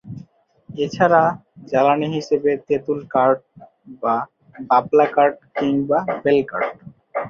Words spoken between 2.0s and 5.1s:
হিসেবে তেঁতুল কাঠ বা বাবলা